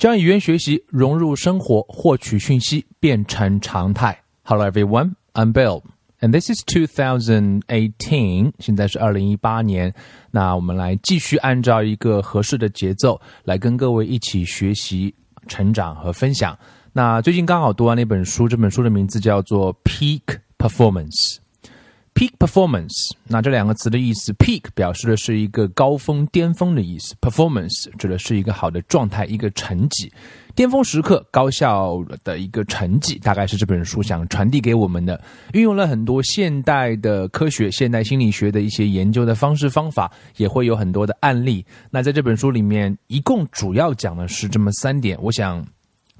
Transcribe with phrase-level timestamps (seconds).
[0.00, 4.18] 将语言学习融入生活，获取讯息变成常态。
[4.42, 5.82] Hello everyone, I'm Bill,
[6.20, 8.52] and this is 2018.
[8.60, 9.92] 现在是二零一八年，
[10.30, 15.14] 那我们来继续按照一个合适的节奏来跟各位一起学习、
[15.48, 16.58] 成长和分享。
[16.94, 21.36] 那最近刚好读完那本书，这本书的名字叫做《Peak Performance》。
[22.12, 30.12] Peak performance，那这两个词的意思，peak 表示的是一个高峰、巅峰的意思，performance 指的是一个好的状态、一个成绩，
[30.54, 35.18] 巅峰时刻、高效的一个成绩，大概是这本书想传递给我们的。
[35.54, 41.64] 运用了很多现代的科学、现代心理学的一些研究的方式方法，也会有很多的案例。
[41.90, 45.66] 那在这本书里面，一共主要讲的是这么三点，我想。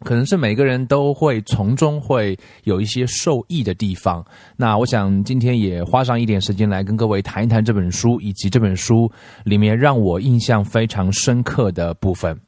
[0.04, 4.24] 可能是每个人都会从中会有一些受益的地方。
[4.56, 9.10] 那我想今天也花上一点时间来跟各位谈一谈这本书，以及这本书
[9.44, 12.38] 里面让我印象非常深刻的部分。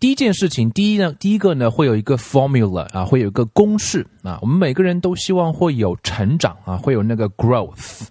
[0.00, 4.36] 第一件事情，第一呢，第一个呢，会有一个 formula 啊，会有一个公式啊。
[4.42, 8.08] 我们每个人都希望会有成长啊，会有那个 growth。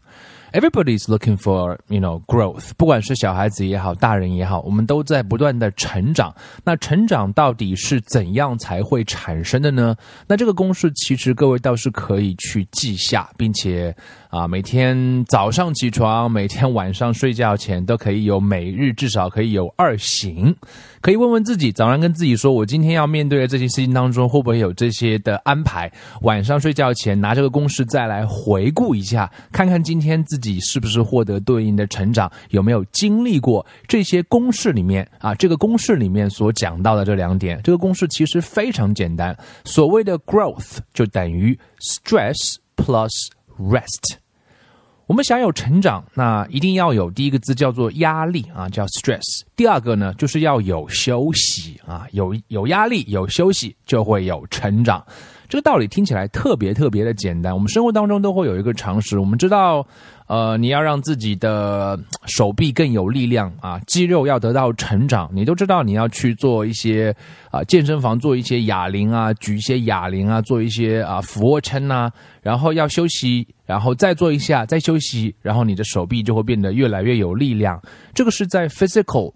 [0.54, 2.72] Everybody is looking for, you know, growth.
[2.76, 6.36] 不管是小孩子也好，大人也好，我们都在不断的成长。
[6.66, 9.96] 那成长到底是怎样才会产生的呢？
[10.28, 13.96] 那这个公式其实各位倒是可以去记下，并且
[14.32, 20.56] 啊，每天早上起床，每天晚上睡觉前都可以有每日至少可以有二醒。
[21.02, 25.92] 可以问问自己，早上跟自己说，我今天要面对的这些事情当中，会不会有这些的安排？
[26.22, 35.36] 晚上睡觉前拿这个公式再来回顾一下，看看今天自己是不是获得对应的成长，有没有经历过这些公式里面啊？
[35.36, 43.12] 这个公式里面所讲到的这两点，这个公式其实非常简单，所谓的 growth 就等于 stress plus
[43.60, 44.21] rest。
[45.12, 49.42] 我们想有成长，那一定要有第一个字叫做压力啊，叫 stress。
[49.58, 55.06] 第二个呢，就是要有休息啊，有有压力有休息就会有成长。
[55.50, 59.86] 这个道理听起来特别特别的简单，我们生活当中都会有一个常识，我们知道。
[60.32, 65.30] 呃，你要让自己的手臂更有力量啊，肌肉要得到成长。
[65.34, 67.14] 你都知道，你要去做一些
[67.50, 72.10] 啊，健身房做一些哑铃啊，举一些哑铃啊，做一些啊俯卧撑啊，
[72.42, 77.78] 然后要休息，然后再做一下，再休息，然后你的手臂就会变得越来越有力量。
[78.14, 79.34] 这个是在 physical。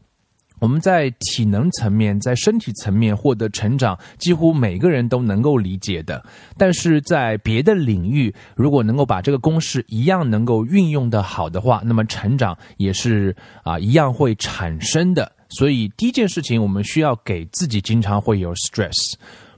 [0.60, 6.24] 我们在体能层面，在身体层面获得成长，几乎每个人都能够理解的。
[6.58, 15.32] 但是在别的领域，如果能够把这个公式一样能够运用的好的话，那么成长也是啊一样会产生的。
[15.50, 18.98] 所以第一件事情，我们需要给自己经常会有 stress。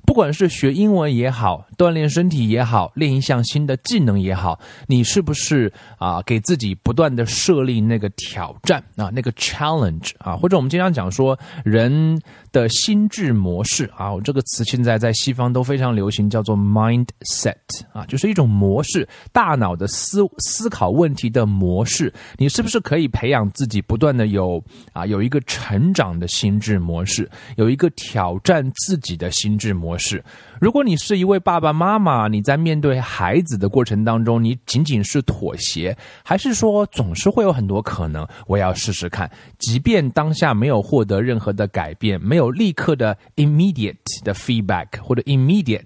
[0.08, 4.58] 不管是学英文也好，锻炼身体也好，练一项新的技能也好，
[4.88, 12.20] 你是不是啊给自己不断的设立那个挑战啊，那个 challenge 啊，或者我们经常讲说人。
[12.54, 17.54] 的心智模式啊，这个词现在在西方都非常流行，叫做 mindset
[17.94, 22.12] 啊，就是一种模式，大脑的思思考问题的模式。
[22.38, 29.97] 你是不是可以培养自己不断的有啊，有一个成长的心智模式，有一个挑战自己的心智模式？
[29.98, 30.22] 是
[30.60, 38.28] 如果你是一位爸爸妈妈，你在面对孩子的过程当中，你仅仅是妥协，还是说总是会有很多可能？
[38.46, 42.48] 我要试试看，即便当下没有获得任何的改变，没有。
[42.58, 45.84] 立刻的 immediate 的 feedback 或者 immediate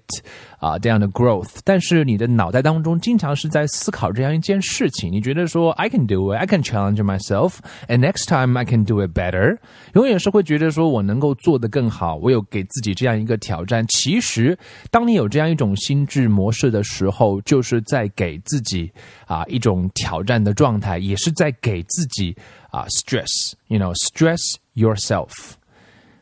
[0.62, 9.10] 啊这样的 growth，但是你的脑袋当中经常是在思考这样一件事情，你觉得说 I can do it，I can challenge myself，and next time I can do it
[9.10, 9.58] better，
[9.94, 13.84] 永远是会觉得说我能够做得更好，我有给自己这样一个挑战。
[13.88, 14.56] 其实，
[14.92, 18.88] 当你有这样一种心智模式的时候，就是在给自己
[19.26, 22.36] 啊一种挑战的状态，也是在给自己
[22.70, 25.54] 啊 stress，you know stress yourself。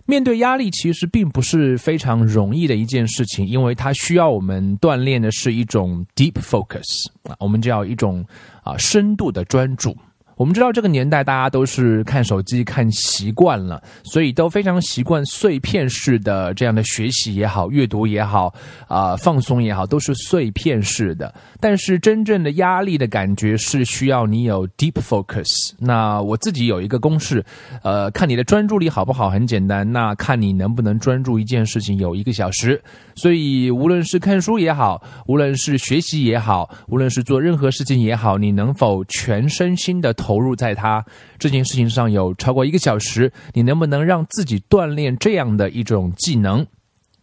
[0.07, 8.25] 面对压力，其实并不是非常容易的一件事情，因为它需要我们锻炼的是一种 deep focus 啊，我们叫一种
[8.63, 9.97] 啊深度的专注。
[10.41, 18.51] 我们知道这个年代大家都是看手机看习惯了，所以都非常习惯碎片式的这样的学习也好、阅读也好、
[18.89, 21.35] 啊放松也好，都是碎片式的。
[21.61, 25.73] 但是真正的压力的感觉是需要你有 deep focus。
[25.79, 27.45] 那我自己有一个公式，
[27.83, 32.83] 呃，看你的专注力好不好，很简单，那看你能不能专注一件事情有一个小时。
[33.15, 40.30] 所以无论是看书也好，无论是学习也好，无论是做任何事情也好，你能否全身心的投。
[40.31, 41.05] 投入在他
[41.41, 46.65] 这件事情上有超过一个小时，你能不能让自己锻炼这样的一种技能？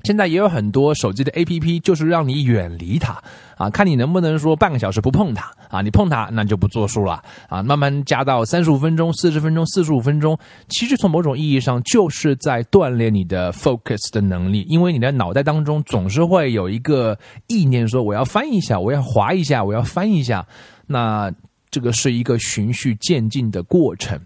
[0.03, 3.17] 现在也有很多手机的 A P P，就是让你远离它
[3.55, 10.37] 啊，看你能不能说半个小时不碰它啊，你碰它那就不作数了啊，慢慢加到三十五分钟、四十分钟、四十五分钟，
[10.67, 17.17] 其实从某种意义上就是在锻炼你的 focus 的能力，因为你的脑袋当中总是会有一个
[17.47, 20.45] 意念说我要翻一下，我要滑一下，我要翻一下，
[20.85, 21.33] 那
[21.69, 24.19] 这个是一个循序渐进的过程。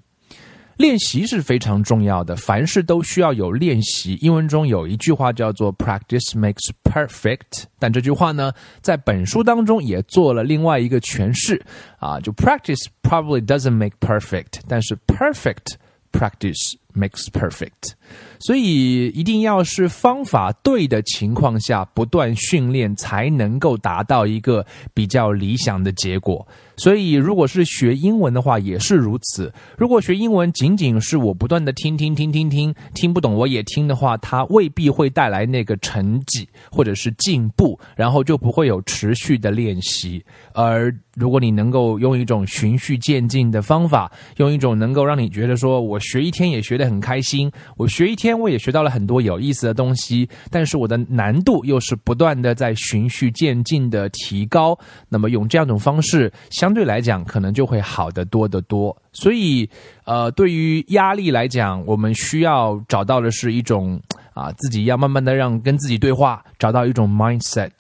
[0.78, 4.18] 练习是非常重要的，凡事都需要有练习。
[4.22, 8.52] 英文中有一句话叫做 “practice makes perfect”，但这句话呢，
[8.82, 11.64] 在本书当中也做了另外一个诠释
[12.00, 15.76] 啊，就 “practice probably doesn't make perfect”，但是 “perfect
[16.12, 17.94] practice makes perfect”。
[18.40, 26.46] 所以一定要是方法对的情况下，不断训练，才能够达到一个比较理想的结果。
[26.76, 29.54] 所以，如果是学英文的话，也是如此。
[29.78, 40.24] 如果学英文仅仅是我不断的听听听听听，听不懂我也听的话，它未必会带来那个成绩或者是进步，然后就不会有持续的练习。
[40.54, 56.32] 而如果你能够用一种循序渐进的方法，用一种能够让你觉得说我学一天也学得很开心，我学一天我也学到了很多有意思的东西，但是我的难度又是不断的在循序渐进的提高，那么用这样一种方式。
[56.50, 58.96] 相对来讲，可能就会好得多得多。
[59.14, 59.70] 所以，
[60.06, 64.02] 呃，对于压力来讲，我们需要找到的是一种
[64.34, 67.72] 啊，自己要慢慢的让跟自己对话，找到一种 mindset，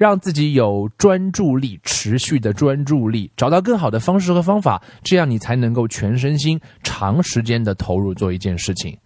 [0.00, 8.96] 让自己有专注力，持续的专注力，找到更好的方式和方法，这样你才能够全身心、长时间的投入做一件事情。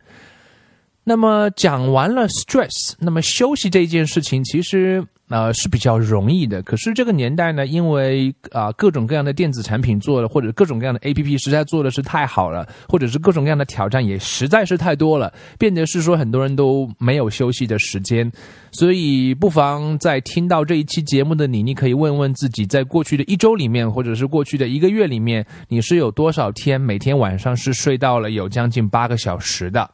[1.02, 5.04] 那么讲完了 stress，那么休息这件事情，其实。
[5.28, 6.62] 呃，是比较容易的。
[6.62, 18.30] 可是这个年代呢，因为啊各种各样的电子产品做的，或者各种各样的 A P P 实在做的是太好了，或者是各种各样的挑战也实在是太多了，变得是说很多人都没有休息的时间。
[18.70, 29.88] 所以不妨在听到这一期节目的你，你可以问问自己，在过去的一周里面，或者是过去的一个月里面，你是有多少天每天晚上是睡到了有将近八个小时的？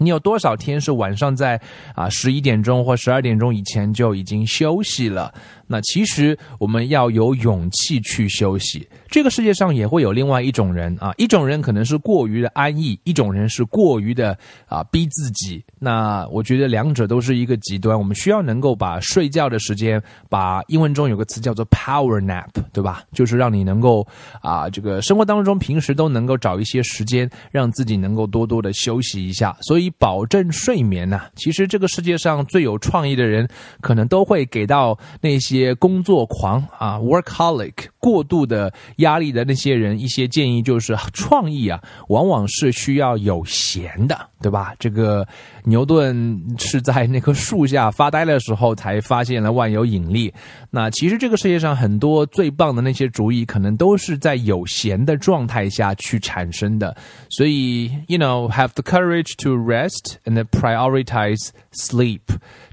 [0.00, 1.60] 你有多少天是晚上在
[1.94, 5.32] 啊十一点钟或十二点钟以前就已经休息了？
[5.66, 8.88] 那其实我们要有勇气去休息。
[9.08, 14.36] 这个世界上也会有另外一种人啊，一种人可能是过于的安逸，一种人是过于的
[14.66, 15.62] 啊逼自己。
[15.78, 17.96] 那我觉得两者都是一个极端。
[17.96, 23.02] 我们需要能够把睡觉的时间，把英文中有个词叫做 power nap，对吧？
[23.12, 24.06] 就是让你能够
[24.40, 29.56] 啊这个生活当中平时都能够找一些时间，让自己能够多多的休息一下。
[29.60, 33.46] 所以保证睡眠呢，其实这个世界上最有创意的人，
[33.82, 35.50] 可能都会给到那些。
[35.50, 44.72] 些工作狂啊，workaholic，过度的压力的那些人，一些建议就是创意啊，往往是需要有闲的，对吧？
[44.78, 45.26] 这个
[45.64, 50.32] 牛顿是在那棵树下发呆的时候才发现了万有引力。
[50.70, 56.96] 那其实这个世界上很多最棒的那些主意，可能都是在有闲的状态下去产生的。
[57.28, 62.20] 所以，you know，have the courage to rest and prioritize sleep。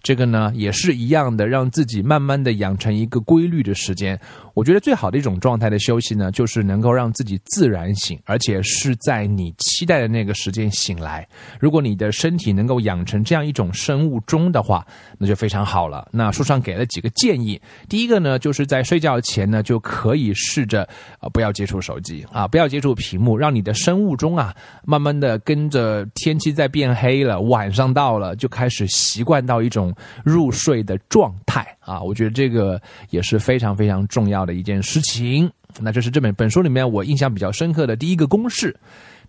[0.03, 4.17] 这个呢也是一样的，让自己慢慢的养成一个规律的时间。
[4.53, 11.27] 我觉得最好的一种状态的休息呢，就是能够让自己自然醒，而且是在你期待的那个时间醒来。
[11.59, 14.83] 如果你的身体能够养成这样一种生物钟的话，
[15.19, 16.07] 那就非常好了。
[16.11, 20.87] 那书上给了几个建议，第一个呢，就是在睡觉前呢，就可以试着
[21.19, 32.01] 啊不要接触手机啊，不要接触屏幕，让你的生物钟啊慢慢的跟着天气在变黑了，晚上到了就开始习惯到一种入睡的状态啊。
[32.01, 34.47] 我觉得这个也是非常非常重要。
[34.47, 38.75] 的一件事情，那这是这本本书里面我印象比较深刻的第一个公式。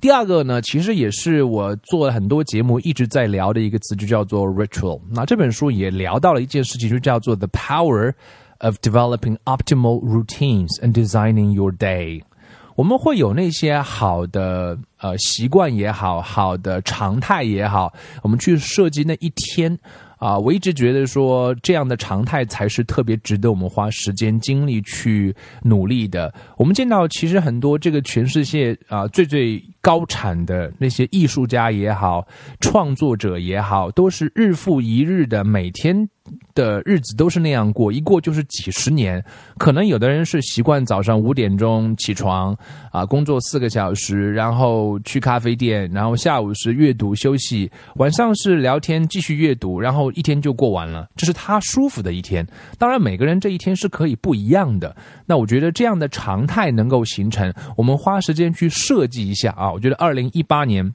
[0.01, 5.01] 第二个呢，其实也是我做了很多节目一直在聊的一个词，就叫做 ritual。
[5.11, 8.13] 那这本书也聊到了一件事情，就叫做 the power
[8.59, 12.23] of developing optimal routines and designing your day。
[12.77, 17.93] 我们会有那些好的呃习惯也好，好的常态也好，
[18.23, 19.77] 我们去设计那一天。
[20.19, 26.33] 啊，我一直觉得说这样的常态才是特别值得我们花时间精力去努力的。
[26.57, 32.27] 我们见到其实很多这个全世界啊最最高产的那些艺术家也好，
[32.61, 36.09] 创作者也好，都是日复一日的每天。
[36.55, 39.25] 的日子都是那样过，一过就是几十年。
[39.57, 42.55] 可能有的人是习惯早上五点钟起床，
[42.93, 51.09] 啊，工作四个小时，然后去咖啡店，然后下午是阅读休息，晚上是聊天继续阅读，然后一天就过完了。
[51.17, 52.47] 这是他舒服的一天。
[52.77, 54.95] 当然，每个人这一天是可以不一样的。
[55.25, 59.73] 那我觉得这样的常态能够形成，我们花时间去设计一下啊。
[59.79, 60.93] 我觉得二零一八年。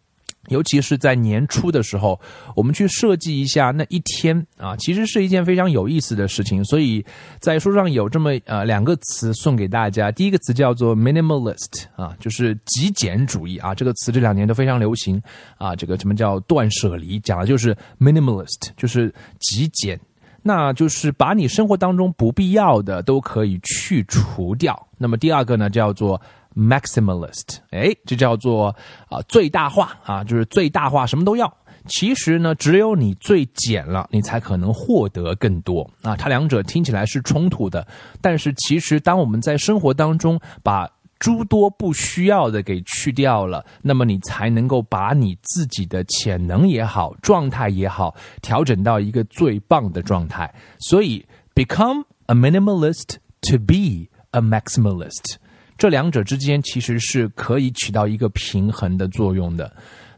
[0.49, 2.19] 尤其是在年初的时候，
[2.53, 6.61] 我们去设计一下那一天啊，其实是一件非常有意思的事情。
[6.65, 7.01] 所以
[7.39, 15.21] 在书上有这么呃两个词送给大家，第一个词叫做 minimalist 啊，就是极简主义啊，这个词这两年都非常流行
[15.57, 15.73] 啊。
[15.73, 19.97] 这个什么叫断舍离，讲的就是 minimalist，就是极简，
[20.41, 24.77] 那就是把你生活当中不必要的都可以去除掉。
[24.97, 26.19] 那么第二个呢，叫做。
[26.55, 28.75] Maximalist，哎，这叫做
[29.09, 31.51] 啊最大化啊，就是最大化什么都要。
[31.85, 36.15] 其实呢，只有你最简了，你才可能获得更多啊。
[36.15, 37.85] 它两者听起来是冲突的，
[38.21, 50.53] 但是其实当我们在生活当中把诸多不需要的给去掉了，那么你才能够把你自己的潜能也好，状态也好，调整到一个最棒的状态。
[50.79, 55.35] 所以，become a minimalist to be a maximalist。
[55.77, 59.71] 这两者之间其实是可以起到一个平衡的作用的。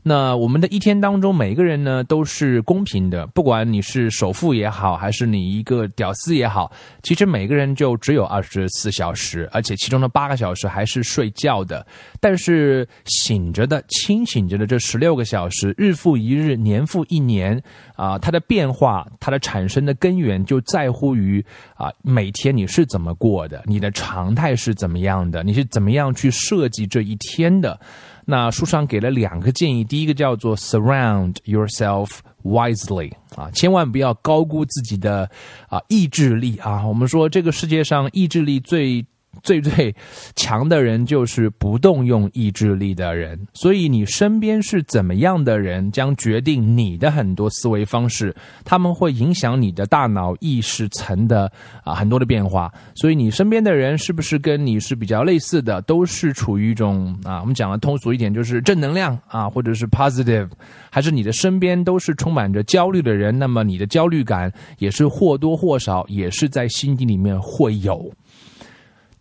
[0.08, 6.72] 那我们的一天当中，每一个人呢都是公平的，不管你是首富也好，还是你一个屌丝也好，
[7.02, 11.84] 其实每个人就只有二十四小时，而且其中的八个小时还是睡觉的。
[12.20, 17.60] 但是醒着的、清醒着的这十六个小时，日复一日，年复一年，
[17.96, 21.44] 啊，它的变化，它的产生的根源就在乎于
[21.74, 27.80] 啊，每天你是怎么过的，你的常态是怎么样的，你是怎么样去设计这一天的。
[28.26, 32.10] 那书上给了两个建议，第一个叫做 surround yourself
[32.44, 35.30] wisely 啊，千万不要高估自己的
[35.70, 36.86] 啊意志力啊。
[36.86, 39.06] 我们说这个世界上意志力最。
[39.44, 39.94] 最最
[40.36, 51.52] 强的人就是不动用意志力的人，所以你身边是怎么样的人，将决定你的很多思维方式，他们会影响你的大脑意识层的
[51.84, 52.72] 啊很多的变化。
[52.96, 60.50] 所以你身边的人是不是跟你是比较类似的，都是处于一种啊，我们讲的通俗一点就是正能量啊，或者是 positive，
[60.90, 68.12] 还是你的身边都是充满着焦虑的人，那么你的焦虑感也是或多或少也是在心底里面会有。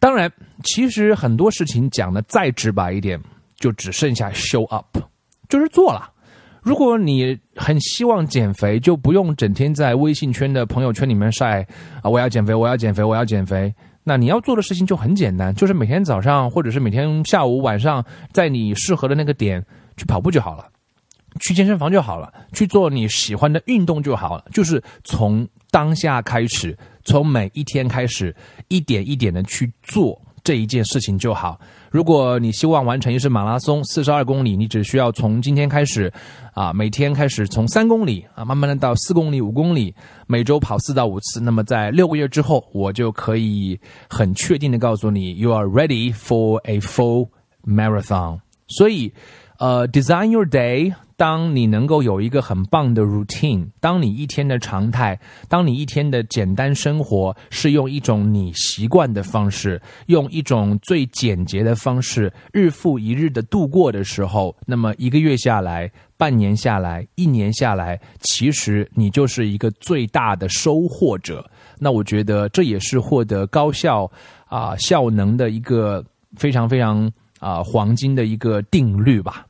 [0.04, 0.30] 当然，
[0.62, 3.18] 其实很多事情讲的再直白一点，
[3.56, 4.98] 就只剩下 show up，
[5.48, 6.12] 就是做了。
[6.60, 11.66] 如果你很希望减肥，就不用整天在微信圈的朋友圈里面晒
[12.02, 13.74] 啊，我要减肥，我要减肥，我要减肥。
[14.02, 19.64] 那你要做的事情就很简单，就是每天早上或者是每天下午、晚上，在你适合的那个点
[19.96, 20.66] 去跑步就好了，
[21.40, 26.76] 去健身房就好了，去做你喜欢的运动就好了，就是从当下开始。
[27.06, 28.34] 从每一天开始，
[28.68, 31.60] 一点一点的去做这一件事情就好。
[31.90, 36.10] 如果你希望完成一次马拉松，四十二公里，你只需要从今天开始，
[36.54, 39.94] 啊，每天开始从三公里啊，慢慢的到四公里、五公里，
[40.26, 41.40] 每周跑四到五次。
[41.42, 47.28] 那么在六个月之后，我就可以很确定的告诉你，you are ready for a full
[47.66, 48.40] marathon。
[48.66, 49.12] 所以，
[49.58, 50.94] 呃，design your day。
[51.16, 55.16] 当你能够有一个很棒的 routine，当你一天的常态，
[55.48, 71.48] 当你一天的简单生活是用一种你习惯的方式，用一种最简洁的方式，日复一日的度过的时候，那么一个月下来，半年下来，一年下来，其实你就是一个最大的收获者。
[71.78, 74.10] 那我觉得这也是获得高效
[74.46, 77.08] 啊效能的一个非常非常
[77.44, 79.46] 啊黄金的一个定律吧。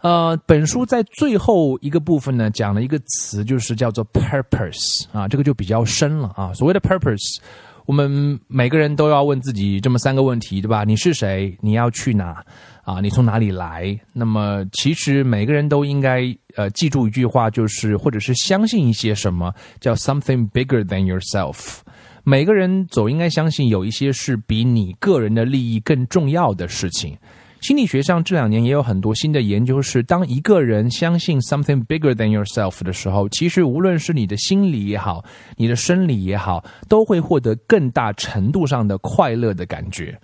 [0.00, 6.52] 呃，本书在最后一个部分呢，讲了一个词，就是叫做 purpose 啊，这个就比较深了啊。
[6.54, 7.38] 所谓的 purpose，
[7.84, 10.84] 我们每个人都要问自己这么三个问题，对吧？
[10.84, 11.58] 你是谁？
[11.60, 12.44] 你要去哪？
[12.84, 13.98] 啊，你从哪里来？
[14.12, 21.80] 那么，其实每个人都应该呃记住一句话，就是或者是相信一些什么叫 something bigger than yourself。
[22.28, 27.16] 每个人总应该相信有一些是比你个人的利益更重要的事情。
[27.62, 35.24] 心理学上这两年也有很多新的研究，是当一个人相信 something bigger than yourself 的时候，其实无论是你的心理也好，
[35.56, 40.20] 你的生理也好，都会获得更大程度上的快乐的感觉。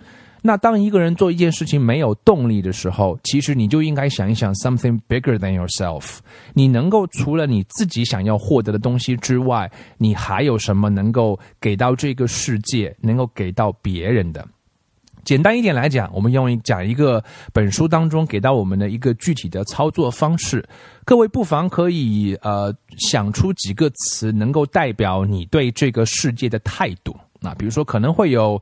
[0.47, 6.19] 那当一个人做一件事情没有动力的时候，其实你就应该想一想 something bigger than yourself。
[6.53, 14.47] 你能够除了你自己想要获得的东西之外，你还有什么能够给到这个世界，能够给到别人的？
[15.23, 20.63] 简单一点来讲，我们用讲一个本书当中给到我们的一个具体的操作方式。
[21.03, 27.17] 各位不妨可以呃想出几个词，能够代表你对这个世界的态度。
[27.39, 28.61] 那比如说可能会有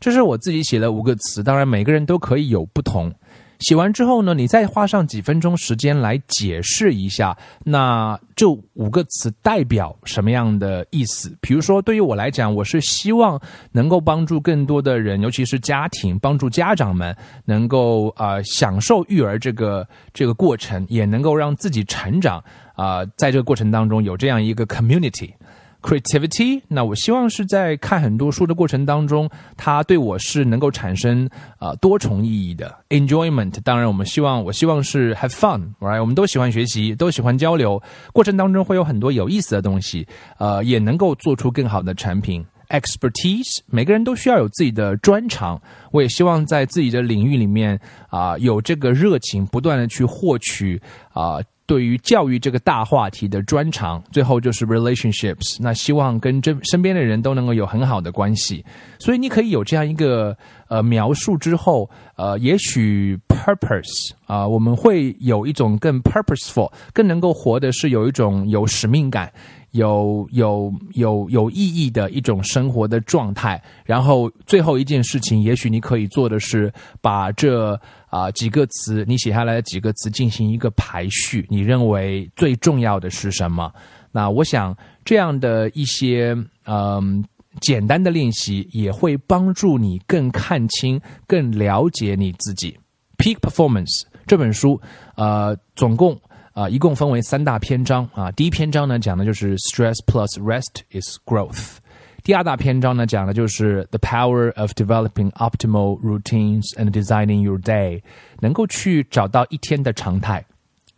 [0.00, 3.12] 这是我自己写了五个词，当然每个人都可以有不同。
[3.58, 11.36] 写完之后呢，你再花上几分钟时间来解释一下，那这五个词代表什么样的意思？
[11.42, 13.38] 比如说，对于我来讲，我是希望
[13.72, 17.14] 能够帮助更多的人，尤其是家庭，帮助家长们
[17.44, 22.42] 能够啊享受育儿这个这个过程，也能够让自己成长
[22.74, 25.34] 啊，在这个过程当中有这样一个 community。
[25.82, 33.58] Creativity，那我希望是在看很多书的过程当中，它对我是能够产生啊多重意义的 enjoyment。
[33.64, 36.00] 当然，我们希望我希望是 have fun，right？
[36.00, 37.82] 我们都喜欢学习，都喜欢交流，
[38.12, 40.06] 过程当中会有很多有意思的东西，
[40.38, 42.44] 呃，也能够做出更好的产品。
[42.68, 45.60] Expertise，每个人都需要有自己的专长，
[45.90, 50.80] 我也希望在自己的领域里面啊有这个热情，不断的去获取
[51.12, 51.40] 啊。
[51.70, 55.56] 对于教育这个大话题的专长，最后就是 relationships。
[55.60, 58.64] 那希望跟这身边的人都能够有很好的关系。
[58.98, 60.36] 所以你可以有这样一个
[60.66, 69.32] 呃描述之后，呃，也许 purpose 啊，我们会有一种更 purposeful，更能够活的是有一种有使命感。
[69.72, 83.72] 有有有有意义的一种生活的状态，然后最后一件事情，也许你可以做的是把这啊几个词你写下来的几个词进行一个排序，你认为最重要的是什么？
[84.10, 87.24] 那我想这样的一些嗯
[87.60, 92.76] 简单的练习也会帮助你更看清、更了解你自己。
[93.18, 94.80] Peak Performance 这本书，
[95.14, 96.20] 呃，总共。
[96.52, 98.30] 啊，一共分为三大篇章啊。
[98.32, 101.76] 第一篇章呢，讲的就是 stress plus rest is growth。
[102.24, 108.02] 第二大篇章呢，讲的就是 the power of developing optimal routines and designing your day，
[108.40, 110.44] 能够去找到一天的常态，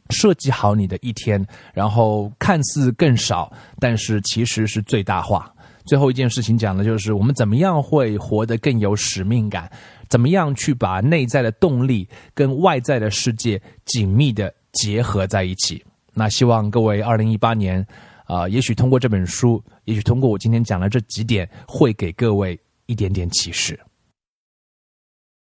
[0.09, 5.52] 设计好你的一天，然后看似更少，但是其实是最大化。
[5.85, 9.71] 最后一件事情讲的就是我们怎么样会活得更有使命感，
[10.09, 14.52] 怎么样去把内在的动力跟外在的世界紧密的。
[14.73, 15.85] 结合在一起。
[16.14, 17.87] 那希望各位二零一八年，
[18.25, 23.79] 啊，也许通过这本书，也许通过我今天讲的这几点，会给各位一点点启示。